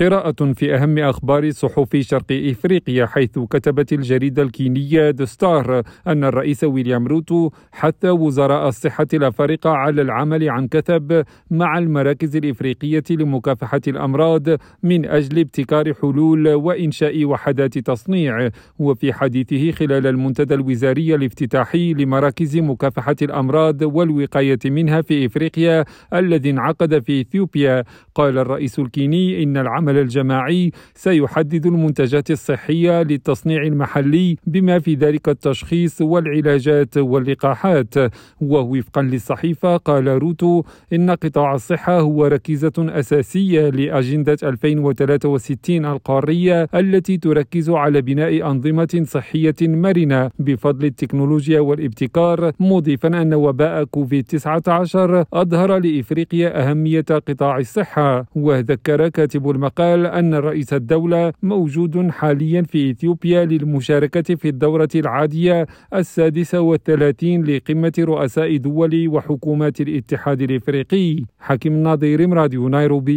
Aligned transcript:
قراءة 0.00 0.52
في 0.52 0.74
أهم 0.74 0.98
أخبار 0.98 1.50
صحف 1.50 1.96
شرق 1.96 2.32
إفريقيا 2.32 3.06
حيث 3.06 3.38
كتبت 3.38 3.92
الجريدة 3.92 4.42
الكينية 4.42 5.10
دستار 5.10 5.82
أن 6.06 6.24
الرئيس 6.24 6.64
ويليام 6.64 7.06
روتو 7.06 7.50
حث 7.72 8.04
وزراء 8.04 8.68
الصحة 8.68 9.06
الأفارقة 9.14 9.70
على 9.70 10.02
العمل 10.02 10.50
عن 10.50 10.68
كثب 10.68 11.24
مع 11.50 11.78
المراكز 11.78 12.36
الإفريقية 12.36 13.02
لمكافحة 13.10 13.80
الأمراض 13.88 14.42
من 14.82 15.04
أجل 15.06 15.38
ابتكار 15.38 15.94
حلول 15.94 16.48
وإنشاء 16.48 17.24
وحدات 17.24 17.78
تصنيع. 17.78 18.48
وفي 18.78 19.12
حديثه 19.12 19.70
خلال 19.70 20.06
المنتدى 20.06 20.54
الوزاري 20.54 21.14
الافتتاحي 21.14 21.92
لمراكز 21.94 22.56
مكافحة 22.56 23.16
الأمراض 23.22 23.82
والوقاية 23.82 24.58
منها 24.64 25.00
في 25.00 25.26
إفريقيا 25.26 25.84
الذي 26.14 26.50
انعقد 26.50 26.98
في 26.98 27.20
إثيوبيا 27.20 27.84
قال 28.14 28.38
الرئيس 28.38 28.78
الكيني 28.78 29.42
إن 29.42 29.56
العمل 29.56 29.87
العمل 29.88 30.02
الجماعي 30.02 30.70
سيحدد 30.94 31.66
المنتجات 31.66 32.30
الصحية 32.30 33.02
للتصنيع 33.02 33.62
المحلي 33.62 34.36
بما 34.46 34.78
في 34.78 34.94
ذلك 34.94 35.28
التشخيص 35.28 36.00
والعلاجات 36.00 36.96
واللقاحات. 36.96 37.94
ووفقا 38.40 39.02
للصحيفة 39.02 39.76
قال 39.76 40.08
روتو 40.08 40.62
إن 40.92 41.10
قطاع 41.10 41.54
الصحة 41.54 42.00
هو 42.00 42.26
ركيزة 42.26 42.72
أساسية 42.78 43.68
لأجندة 43.68 44.36
2063 44.42 45.84
القارية 45.84 46.68
التي 46.74 47.16
تركز 47.16 47.70
على 47.70 48.02
بناء 48.02 48.50
أنظمة 48.50 49.02
صحية 49.04 49.54
مرنة 49.60 50.30
بفضل 50.38 50.84
التكنولوجيا 50.84 51.60
والابتكار 51.60 52.52
مضيفا 52.60 53.08
أن 53.08 53.34
وباء 53.34 53.84
كوفيد 53.84 54.24
19 54.24 55.24
أظهر 55.32 55.78
لإفريقيا 55.78 56.48
أهمية 56.62 57.04
قطاع 57.28 57.58
الصحة. 57.58 58.26
وذكر 58.34 59.08
كاتب 59.08 59.50
المقال 59.50 59.77
قال 59.78 60.06
أن 60.06 60.34
رئيس 60.34 60.72
الدولة 60.72 61.32
موجود 61.42 62.10
حاليا 62.10 62.62
في 62.62 62.90
إثيوبيا 62.90 63.44
للمشاركة 63.44 64.34
في 64.34 64.48
الدورة 64.48 64.88
العادية 64.94 65.66
السادسة 65.94 66.60
والثلاثين 66.60 67.44
لقمة 67.44 67.92
رؤساء 67.98 68.56
دول 68.56 69.08
وحكومات 69.08 69.80
الاتحاد 69.80 70.40
الإفريقي. 70.42 71.24
حكيم 71.38 71.82
ناظير 71.82 72.32
راديو 72.32 72.68
نيروبي. 72.68 73.16